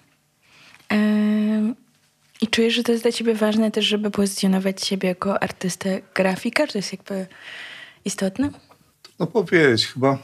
[2.43, 6.67] I czujesz, że to jest dla ciebie ważne też, żeby pozycjonować siebie jako artystę grafika?
[6.67, 7.27] Czy to jest jakby
[8.05, 8.51] istotne?
[9.19, 10.19] No powiedzieć, chyba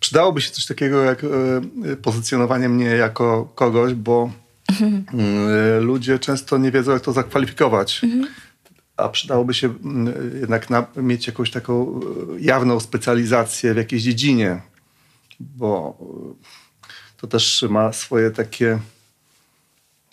[0.00, 1.28] przydałoby się coś takiego jak e,
[1.96, 4.32] pozycjonowanie mnie jako kogoś, bo
[4.70, 5.04] mhm.
[5.20, 8.04] e, ludzie często nie wiedzą, jak to zakwalifikować.
[8.04, 8.26] Mhm.
[9.02, 14.62] A przydałoby się mm, jednak na, mieć jakąś taką e, jawną specjalizację w jakiejś dziedzinie,
[15.40, 15.98] bo
[17.16, 18.78] to też ma swoje takie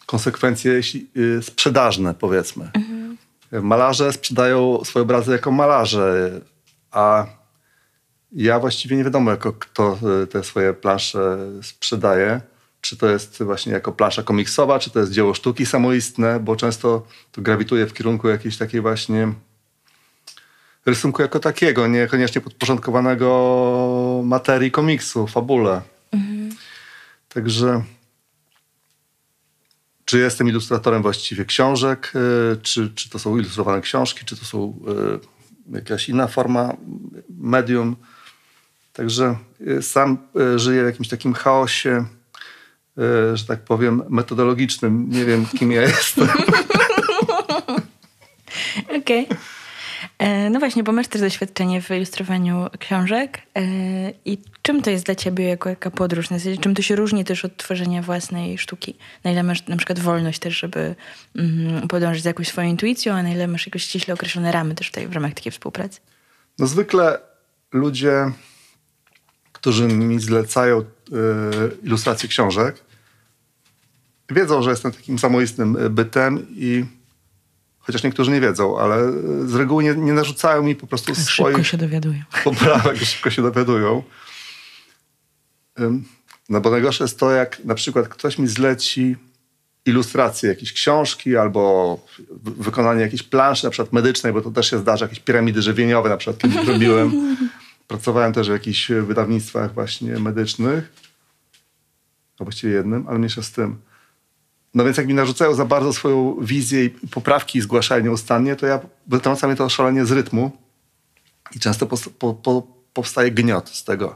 [0.06, 0.82] konsekwencje
[1.18, 2.72] y, sprzedażne, powiedzmy.
[2.74, 3.18] Mhm.
[3.52, 6.32] Malarze sprzedają swoje obrazy jako malarze,
[6.92, 7.26] a
[8.32, 10.00] ja właściwie nie wiadomo, jako kto
[10.32, 12.42] te swoje plansze sprzedaje.
[12.82, 17.08] Czy to jest właśnie jako plansza komiksowa, czy to jest dzieło sztuki samoistne, bo często
[17.32, 19.34] to grawituje w kierunku jakiejś takiej właśnie
[20.86, 25.82] rysunku jako takiego, niekoniecznie podporządkowanego materii komiksu, fabule.
[26.12, 26.50] Mhm.
[27.30, 27.84] Także
[30.10, 34.80] czy jestem ilustratorem właściwie książek, e, czy, czy to są ilustrowane książki, czy to są
[35.74, 36.78] e, jakaś inna forma
[37.30, 37.96] medium.
[38.94, 39.38] Także
[39.68, 40.18] e, sam
[40.56, 42.06] żyję w jakimś takim chaosie,
[43.34, 45.10] że tak powiem, metodologicznym.
[45.10, 46.28] Nie wiem, kim ja jestem.
[48.98, 49.26] Okej.
[49.26, 49.38] Okay.
[50.20, 53.42] E, no właśnie, bo masz też doświadczenie w ilustrowaniu książek.
[53.56, 53.62] E,
[54.26, 56.30] I czym to jest dla ciebie jako jaka podróż?
[56.30, 58.96] Na zasadzie, czym to się różni też od tworzenia własnej sztuki?
[59.24, 60.96] Na ile masz na przykład wolność też, żeby
[61.36, 64.88] mm, podążyć za jakąś swoją intuicją, a na ile masz jakoś ściśle określone ramy też
[64.88, 66.00] tutaj w ramach takiej współpracy?
[66.60, 67.20] No zwykle
[67.72, 68.32] ludzie,
[69.52, 70.84] którzy mi zlecają y,
[71.84, 72.89] ilustrację książek,
[74.32, 76.86] wiedzą, że jestem takim samoistnym bytem i
[77.80, 79.12] chociaż niektórzy nie wiedzą, ale
[79.46, 81.56] z reguły nie, nie narzucają mi po prostu szybko swoich...
[81.58, 82.24] Szybko się dowiadują.
[82.44, 84.04] Poprawek, szybko się dowiadują.
[86.50, 89.16] No bo najgorsze jest to, jak na przykład ktoś mi zleci
[89.86, 92.00] ilustrację jakiejś książki albo
[92.42, 96.18] wykonanie jakiejś planszy, na przykład medycznej, bo to też się zdarza, jakieś piramidy żywieniowe na
[96.18, 97.38] przykład kiedyś robiłem.
[97.88, 100.94] Pracowałem też w jakichś wydawnictwach właśnie medycznych.
[102.40, 103.78] A właściwie jednym, ale mniejsza z tym.
[104.74, 108.80] No więc jak mi narzucają za bardzo swoją wizję i poprawki zgłaszają nieustannie, to ja
[109.08, 110.52] wytrąca mnie to szalenie z rytmu
[111.56, 114.16] i często po, po, po, powstaje gniot z tego.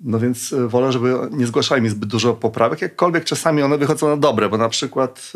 [0.00, 4.08] No więc e, wolę, żeby nie zgłaszali mi zbyt dużo poprawek, jakkolwiek czasami one wychodzą
[4.08, 5.32] na dobre, bo na przykład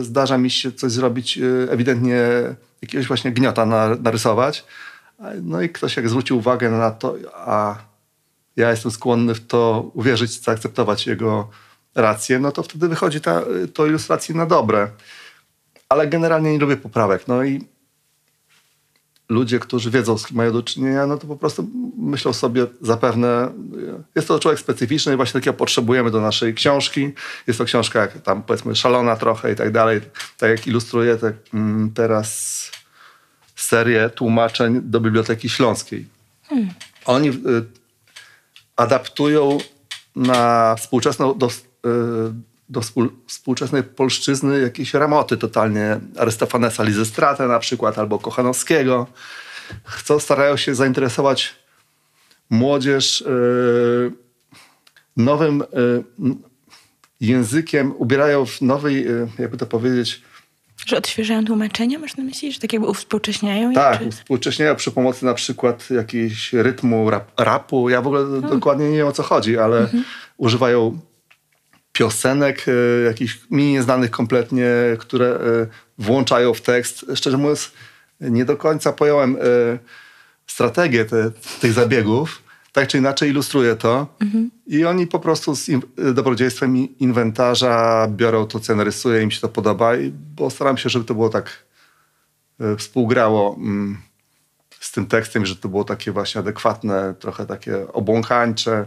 [0.00, 2.20] y, zdarza mi się coś zrobić, y, ewidentnie
[2.82, 4.64] jakiegoś właśnie gniota na, narysować.
[5.42, 7.76] No i ktoś jak zwrócił uwagę na to, a
[8.56, 11.48] ja jestem skłonny w to uwierzyć, zaakceptować jego
[11.98, 13.42] rację, no to wtedy wychodzi ta,
[13.74, 14.90] to ilustracji na dobre.
[15.88, 17.28] Ale generalnie nie lubię poprawek.
[17.28, 17.64] No i
[19.28, 23.52] ludzie, którzy wiedzą, z kim mają do czynienia, no to po prostu myślą sobie zapewne,
[24.14, 27.12] jest to człowiek specyficzny i właśnie takiego potrzebujemy do naszej książki.
[27.46, 30.00] Jest to książka jak tam powiedzmy szalona trochę i tak dalej.
[30.38, 32.70] Tak jak ilustruję te, mm, teraz
[33.56, 36.06] serię tłumaczeń do Biblioteki Śląskiej.
[36.48, 36.68] Hmm.
[37.04, 37.32] Oni y,
[38.76, 39.58] adaptują
[40.16, 41.67] na współczesną, do, Y,
[42.68, 42.80] do
[43.26, 49.06] współczesnej polszczyzny jakieś ramoty totalnie Arystofanesa Lizystratę na przykład albo Kochanowskiego.
[49.84, 51.54] Chcą, starają się zainteresować
[52.50, 54.12] młodzież y,
[55.16, 55.64] nowym y,
[57.20, 59.06] językiem, ubierają w nowej,
[59.38, 60.22] jakby to powiedzieć,
[60.86, 62.52] że odświeżają tłumaczenia, masz na myśli?
[62.52, 63.72] Że tak jakby uwspółcześniają?
[63.72, 64.04] Tak, czy...
[64.04, 67.88] uwspółcześniają przy pomocy na przykład jakiegoś rytmu rap, rapu.
[67.88, 68.50] Ja w ogóle hmm.
[68.50, 70.04] dokładnie nie wiem o co chodzi, ale mhm.
[70.36, 70.98] używają
[71.98, 75.38] piosenek, e, jakichś mi nieznanych kompletnie, które e,
[75.98, 77.06] włączają w tekst.
[77.14, 77.72] Szczerze mówiąc,
[78.20, 79.38] nie do końca pojąłem e,
[80.46, 81.30] strategię te,
[81.60, 82.42] tych zabiegów.
[82.72, 84.06] Tak czy inaczej ilustruję to.
[84.20, 84.50] Mhm.
[84.66, 85.70] I oni po prostu z
[86.14, 89.92] dobrodziejstwem inwentarza biorą to, co ja narysuję, im się to podoba,
[90.36, 91.64] bo staram się, żeby to było tak
[92.78, 93.98] współgrało mm,
[94.80, 98.84] z tym tekstem, że to było takie właśnie adekwatne, trochę takie obłąkańcze.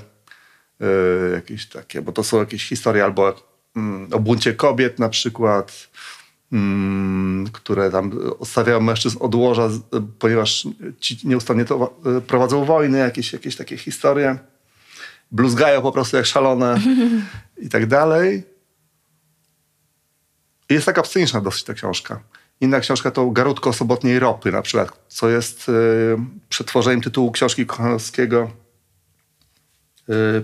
[0.82, 3.36] E, jakieś takie, bo to są jakieś historie albo
[3.76, 5.90] mm, o buncie kobiet na przykład,
[6.52, 9.70] mm, które tam odstawiają mężczyzn od łoża,
[10.20, 10.68] ponieważ
[11.00, 14.38] ci nieustannie to e, prowadzą wojny, jakieś, jakieś takie historie.
[15.32, 16.80] Bluzgają po prostu jak szalone
[17.66, 18.44] i tak dalej.
[20.70, 22.20] Jest taka sceniczna dosyć ta książka.
[22.62, 25.74] Inna książka to Garutko Sobotniej Ropy na przykład, co jest y,
[26.50, 28.61] przetworzeniem tytułu książki Kochanowskiego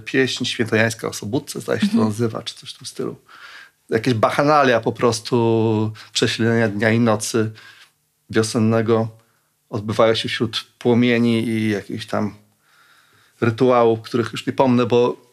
[0.06, 3.16] Pieśń świętojańska o Sobótce, zdaje się to nazywa, czy coś w tym stylu.
[3.90, 7.52] Jakieś bachanalia po prostu prześlenia dnia i nocy
[8.30, 9.08] wiosennego
[9.70, 12.36] odbywają się wśród płomieni i jakichś tam
[13.42, 15.28] rytuałów, których już nie pomnę, bo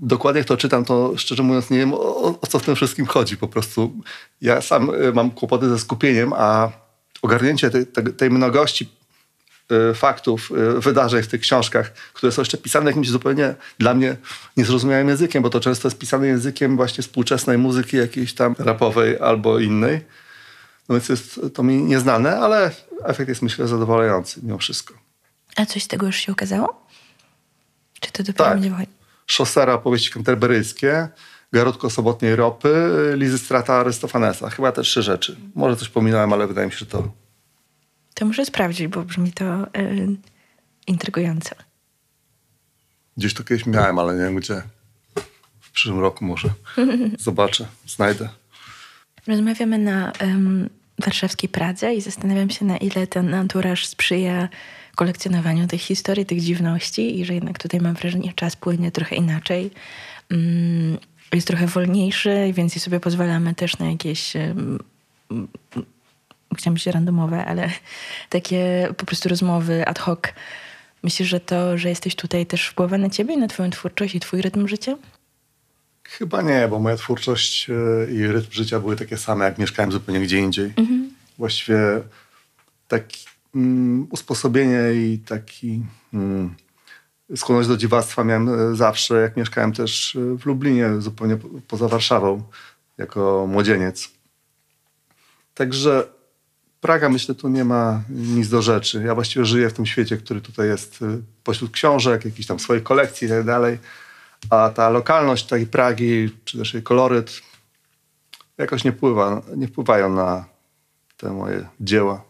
[0.00, 3.06] dokładnie jak to czytam, to szczerze mówiąc nie wiem o, o co w tym wszystkim
[3.06, 3.92] chodzi po prostu.
[4.40, 6.70] Ja sam y, mam kłopoty ze skupieniem, a
[7.22, 7.86] ogarnięcie tej,
[8.16, 9.03] tej, mnogości y,
[9.94, 14.16] faktów, y, wydarzeń w tych książkach, które są jeszcze pisane jakimś zupełnie dla mnie
[14.56, 19.58] niezrozumiałym językiem, bo to często jest pisane językiem właśnie współczesnej muzyki jakiejś tam rapowej albo
[19.58, 20.00] innej.
[20.88, 22.70] No więc jest to mi nieznane, ale
[23.04, 24.94] efekt jest myślę zadowalający mimo wszystko.
[25.56, 26.86] A coś z tego już się ukazało?
[28.00, 28.54] Czy to dopiero Tak.
[28.54, 28.90] będzie wychodzić?
[29.26, 31.08] Szosera opowieści kanterberyjskie,
[31.52, 34.50] Garutko Sobotniej Ropy, Lizy Strata Arystofanesa.
[34.50, 35.36] Chyba te trzy rzeczy.
[35.54, 37.23] Może coś pominąłem, ale wydaje mi się, że to...
[38.14, 40.16] To muszę sprawdzić, bo brzmi to y,
[40.86, 41.54] intrygująco.
[43.16, 44.62] Gdzieś to kiedyś miałem, ale nie wiem gdzie.
[45.60, 46.48] W przyszłym roku może.
[47.18, 48.28] Zobaczę, znajdę.
[49.26, 54.48] Rozmawiamy na em, warszawskiej Pradze i zastanawiam się, na ile ten anturaż sprzyja
[54.94, 59.16] kolekcjonowaniu tych historii, tych dziwności i że jednak tutaj mam wrażenie, że czas płynie trochę
[59.16, 59.70] inaczej.
[60.30, 60.98] Mm,
[61.32, 64.32] jest trochę wolniejszy, więc i sobie pozwalamy też na jakieś
[66.54, 67.70] chciałam się randomowe, ale
[68.28, 70.20] takie po prostu rozmowy ad hoc.
[71.02, 74.20] Myślisz, że to, że jesteś tutaj też wpływa na ciebie i na twoją twórczość i
[74.20, 74.96] twój rytm życia?
[76.04, 80.20] Chyba nie, bo moja twórczość e, i rytm życia były takie same, jak mieszkałem zupełnie
[80.20, 80.72] gdzie indziej.
[81.38, 81.78] Właściwie
[82.88, 85.82] taki mm, usposobienie i taki
[86.14, 86.54] mm,
[87.36, 91.88] skłonność do dziwactwa miałem e, zawsze, jak mieszkałem też e, w Lublinie, zupełnie po- poza
[91.88, 92.42] Warszawą,
[92.98, 94.10] jako młodzieniec.
[95.54, 96.08] Także
[96.84, 99.02] Praga, myślę, tu nie ma nic do rzeczy.
[99.06, 102.82] Ja właściwie żyję w tym świecie, który tutaj jest y, pośród książek, jakichś tam swoich
[102.82, 103.78] kolekcji i tak dalej.
[104.50, 107.40] A ta lokalność tej Pragi, czy też jej koloryt
[108.58, 110.44] jakoś nie, wpływa, nie wpływają na
[111.16, 112.22] te moje dzieła.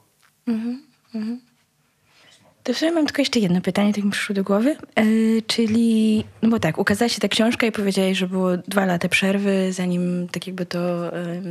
[2.64, 4.77] To w sumie mam tylko jeszcze jedno pytanie, tak mi przyszło do głowy.
[4.94, 5.05] E,
[5.46, 9.72] czyli, no bo tak, ukazała się ta książka i powiedziałeś, że było dwa lata przerwy,
[9.72, 11.44] zanim tak jakby to em,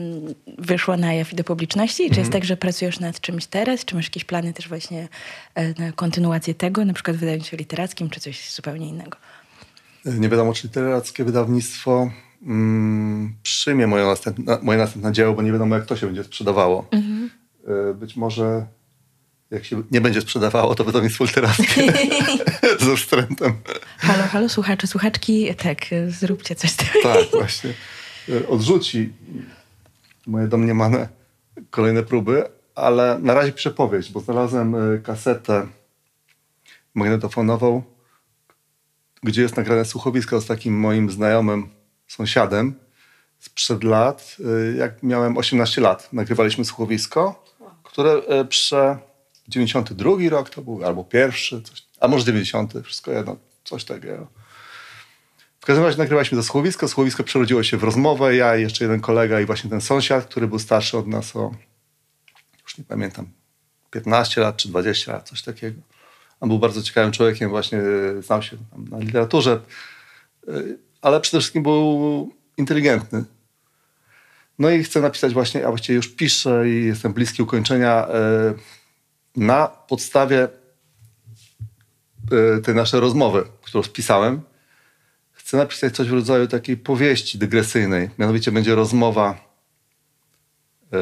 [0.57, 2.11] wyszło na jaw i do publiczności.
[2.11, 3.85] Czy jest tak, że pracujesz nad czymś teraz?
[3.85, 5.07] Czy masz jakieś plany też właśnie
[5.55, 9.17] e, na kontynuację tego, na przykład w wydawnictwie literackim, czy coś zupełnie innego?
[10.05, 12.11] Nie wiadomo, czy literackie wydawnictwo
[12.45, 16.85] mm, przyjmie moje następne, moje następne dzieło, bo nie wiadomo, jak to się będzie sprzedawało.
[17.91, 18.65] Y, Być może
[19.53, 21.93] jak się nie będzie sprzedawało, to wydawnictwo literackie
[22.79, 23.53] ze wstrętem.
[23.97, 26.87] Halo, halo, słuchacze, słuchaczki, tak, e, zróbcie coś z tym.
[27.03, 27.73] Tak, właśnie.
[28.49, 29.13] Odrzuci
[30.27, 31.07] moje domniemane
[31.69, 32.43] kolejne próby,
[32.75, 35.67] ale na razie piszę powieść, bo znalazłem y, kasetę
[36.93, 37.83] magnetofonową,
[39.23, 41.69] gdzie jest nagrane słuchowisko z takim moim znajomym
[42.07, 42.75] sąsiadem
[43.39, 44.37] sprzed lat.
[44.39, 47.45] Y, Jak miałem 18 lat, nagrywaliśmy słuchowisko,
[47.83, 48.11] które
[48.41, 48.97] y, prze
[49.47, 54.27] 92 rok to był, albo pierwszy, coś, a może 90, wszystko jedno, coś takiego.
[55.59, 56.87] W każdym razie nagrywaliśmy to słuchowisko.
[56.87, 58.35] Słuchowisko przerodziło się w rozmowę.
[58.35, 61.51] Ja i jeszcze jeden kolega i właśnie ten sąsiad, który był starszy od nas o,
[62.63, 63.29] już nie pamiętam,
[63.91, 65.81] 15 lat czy 20 lat, coś takiego.
[66.39, 68.57] On był bardzo ciekawym człowiekiem, właśnie e, znał się
[68.89, 69.61] na literaturze,
[70.47, 70.51] e,
[71.01, 73.23] ale przede wszystkim był inteligentny.
[74.59, 78.53] No i chcę napisać właśnie, a właściwie już piszę i jestem bliski ukończenia e,
[79.35, 80.47] na podstawie
[82.31, 84.41] e, tej naszej rozmowy, którą spisałem
[85.53, 88.09] chcę napisać coś w rodzaju takiej powieści dygresyjnej.
[88.17, 89.53] Mianowicie będzie rozmowa
[90.93, 90.97] e,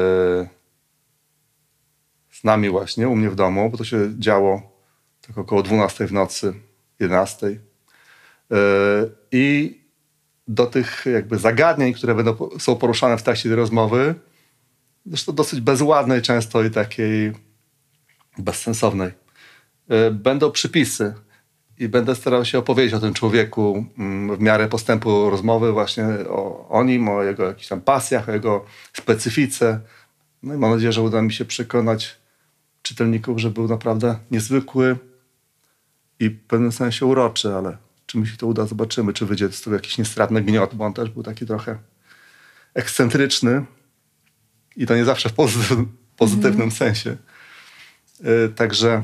[2.30, 4.72] z nami właśnie, u mnie w domu, bo to się działo
[5.26, 6.54] tak około 12 w nocy,
[7.00, 7.46] 11.
[7.46, 7.56] E,
[9.32, 9.78] I
[10.48, 14.14] do tych jakby zagadnień, które będą, są poruszane w trakcie tej rozmowy,
[15.06, 17.32] zresztą dosyć bezładnej często i takiej
[18.38, 19.10] bezsensownej,
[19.88, 21.14] e, będą przypisy
[21.78, 26.68] i będę starał się opowiedzieć o tym człowieku mm, w miarę postępu rozmowy właśnie o,
[26.68, 29.80] o nim, o jego jakichś tam pasjach, o jego specyfice.
[30.42, 32.16] No i mam nadzieję, że uda mi się przekonać
[32.82, 34.96] czytelników, że był naprawdę niezwykły
[36.20, 37.76] i w pewnym sensie uroczy, ale
[38.06, 40.92] czy mi się to uda, zobaczymy, czy wyjdzie z tego jakiś niestratny gniot, bo on
[40.92, 41.78] też był taki trochę
[42.74, 43.64] ekscentryczny
[44.76, 47.16] i to nie zawsze w pozy- pozytywnym sensie.
[48.26, 49.02] Y, Także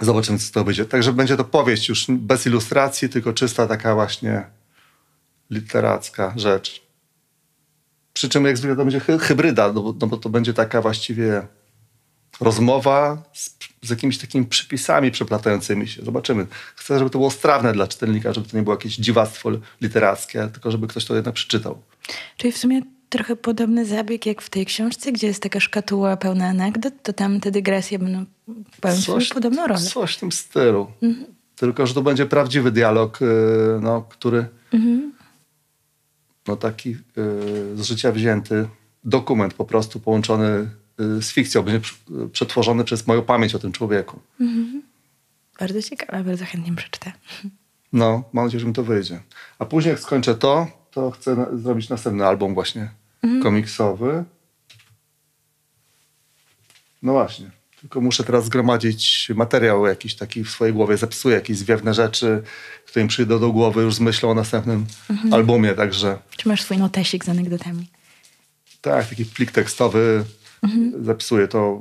[0.00, 0.84] Zobaczymy, co to będzie.
[0.84, 4.44] Także będzie to powieść już bez ilustracji, tylko czysta taka właśnie
[5.50, 6.82] literacka rzecz.
[8.12, 10.82] Przy czym jak zwykle to będzie hy- hybryda, no bo, no bo to będzie taka
[10.82, 11.46] właściwie
[12.40, 13.50] rozmowa z,
[13.82, 16.04] z jakimiś takimi przypisami przeplatającymi się.
[16.04, 16.46] Zobaczymy.
[16.76, 20.70] Chcę, żeby to było strawne dla czytelnika, żeby to nie było jakieś dziwactwo literackie, tylko
[20.70, 21.82] żeby ktoś to jednak przeczytał.
[22.36, 22.82] Czyli w sumie
[23.12, 27.40] trochę podobny zabieg jak w tej książce, gdzie jest taka szkatuła pełna anegdot, to tam
[27.40, 28.24] te dygresje będą
[28.80, 29.80] pełnić swoją podobną rolę.
[29.80, 30.90] Coś w tym stylu.
[31.56, 33.28] Tylko, że to będzie prawdziwy dialog, yy,
[33.82, 34.46] no, który
[36.48, 36.96] no, taki yy,
[37.76, 38.68] z życia wzięty
[39.04, 43.72] dokument po prostu połączony yy, z fikcją, będzie pr- przetworzony przez moją pamięć o tym
[43.72, 44.20] człowieku.
[45.58, 47.12] Bardzo ciekawe, bardzo chętnie przeczytę.
[47.92, 49.20] No, mam nadzieję, że mi to wyjdzie.
[49.58, 53.01] A później jak skończę to, to chcę zrobić następny album właśnie
[53.42, 54.24] komiksowy.
[57.02, 57.50] No właśnie.
[57.80, 60.96] Tylko muszę teraz zgromadzić materiał jakiś taki w swojej głowie.
[60.96, 62.42] Zapisuję jakieś zwiewne rzeczy,
[62.86, 64.86] które mi przyjdą do głowy już z myślą o następnym
[65.32, 65.74] albumie.
[65.74, 67.86] Także Czy masz swój notesik z anegdotami?
[68.80, 70.24] tak, taki plik tekstowy.
[71.00, 71.80] Zapisuję to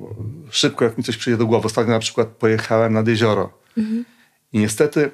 [0.52, 1.66] szybko, jak mi coś przyjdzie do głowy.
[1.66, 3.60] Ostatnio na przykład pojechałem nad jezioro.
[4.54, 5.12] I niestety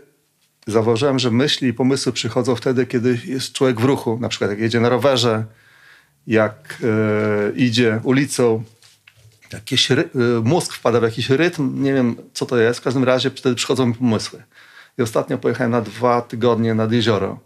[0.67, 4.17] zauważyłem, że myśli i pomysły przychodzą wtedy, kiedy jest człowiek w ruchu.
[4.21, 5.45] Na przykład jak jedzie na rowerze,
[6.27, 8.63] jak e, idzie ulicą.
[9.53, 12.79] Jakiś ry- e, mózg wpada w jakiś rytm, nie wiem co to jest.
[12.79, 14.43] W każdym razie wtedy przychodzą mi pomysły.
[14.97, 17.39] I ostatnio pojechałem na dwa tygodnie nad jezioro.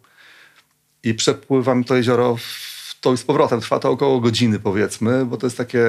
[1.04, 3.62] I przepływam to jezioro w to i z powrotem.
[3.62, 5.84] Trwa to około godziny powiedzmy, bo to jest takie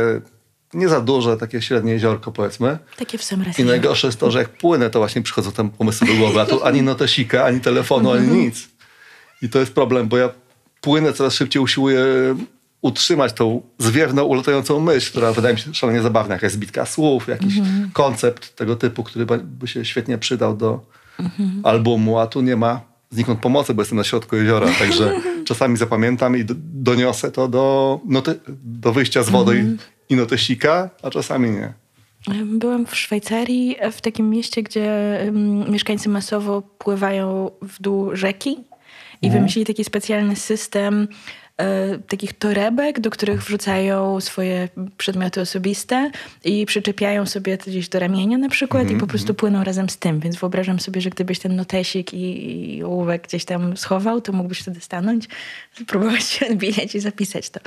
[0.74, 2.78] nie za duże, takie średnie jeziorko powiedzmy.
[2.96, 3.58] Takie w sam raz.
[3.58, 6.46] I najgorsze jest to, że jak płynę, to właśnie przychodzą tam pomysły do głowy, a
[6.46, 8.68] tu ani notesika, ani telefonu, ani nic.
[9.42, 10.30] I to jest problem, bo ja
[10.80, 12.04] płynę coraz szybciej, usiłuję
[12.82, 17.54] utrzymać tą zwiewną, ulatającą myśl, która wydaje mi się szalenie zabawna, jakaś zbitka słów, jakiś
[17.92, 20.80] koncept tego typu, który by- się świetnie przydał do
[21.62, 22.80] albumu, a tu nie ma
[23.10, 25.14] znikąd pomocy, bo jestem na środku jeziora, także
[25.48, 29.76] czasami zapamiętam i do, doniosę to do, noty, do wyjścia z wody
[30.10, 31.72] i, i notesika, a czasami nie.
[32.44, 35.18] Byłam w Szwajcarii, w takim mieście, gdzie
[35.68, 38.56] mieszkańcy masowo pływają w dół rzeki
[39.22, 41.08] i wymyślili taki specjalny system
[41.62, 46.10] e, takich torebek, do których wrzucają swoje przedmioty osobiste
[46.44, 49.96] i przyczepiają sobie to gdzieś do ramienia na przykład i po prostu płyną razem z
[49.96, 50.20] tym.
[50.20, 54.58] Więc wyobrażam sobie, że gdybyś ten notesik i, i ołówek gdzieś tam schował, to mógłbyś
[54.58, 55.28] wtedy stanąć,
[55.82, 57.60] spróbować się odbijać i zapisać to.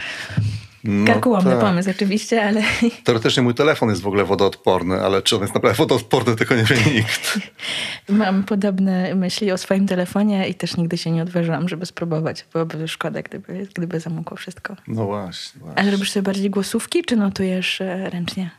[0.87, 1.59] No Karkołomny tak.
[1.59, 2.63] pomysł oczywiście, ale
[3.03, 6.63] Teoretycznie mój telefon jest w ogóle wodoodporny, ale czy on jest naprawdę wodoodporny, tego nie
[6.63, 7.39] wie nikt.
[8.09, 12.45] Mam podobne myśli o swoim telefonie i też nigdy się nie odważyłam, żeby spróbować.
[12.53, 14.75] Byłoby szkoda, gdyby, gdyby zamokło wszystko.
[14.87, 15.81] No właśnie, właśnie.
[15.81, 18.49] Ale robisz sobie bardziej głosówki, czy notujesz e, ręcznie?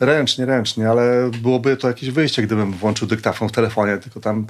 [0.00, 4.46] Ręcznie, ręcznie, ale byłoby to jakieś wyjście, gdybym włączył dyktafon w telefonie, tylko tam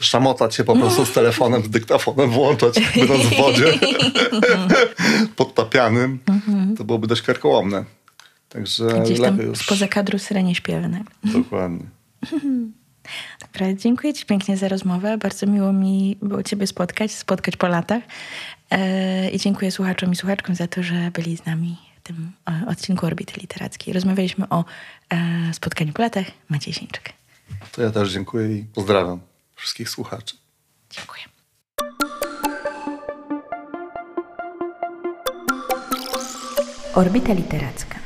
[0.00, 3.78] szamotać się po prostu z telefonem, z dyktafonem włączać, będąc w wodzie
[5.36, 6.18] podtapianym,
[6.78, 7.84] to byłoby dość karkołomne.
[8.48, 9.58] Także Gdzieś tam już.
[9.58, 10.88] spoza kadru syrenie śpiewy.
[10.88, 11.10] nagle.
[11.24, 11.84] Dokładnie.
[13.40, 15.18] Dobra, dziękuję Ci pięknie za rozmowę.
[15.18, 18.02] Bardzo miło mi było Ciebie spotkać, spotkać po latach.
[18.70, 22.66] E, I dziękuję słuchaczom i słuchaczkom za to, że byli z nami w tym e,
[22.68, 23.94] odcinku Orbity Literackiej.
[23.94, 24.64] Rozmawialiśmy o
[25.10, 25.16] e,
[25.54, 26.26] spotkaniu po latach.
[26.48, 27.12] Maciej Sieńczyk.
[27.72, 29.20] To ja też dziękuję i pozdrawiam
[29.56, 30.36] wszystkich słuchaczy.
[30.90, 31.22] Dziękuję.
[36.94, 37.98] Orbita Literacka.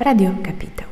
[0.00, 0.91] Radio Kapitał.